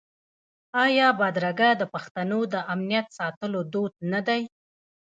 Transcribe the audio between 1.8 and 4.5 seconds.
پښتنو د امنیت ساتلو دود نه دی؟